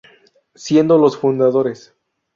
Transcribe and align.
Siendo 0.55 0.97
los 0.97 1.15
fundadores. 1.15 1.93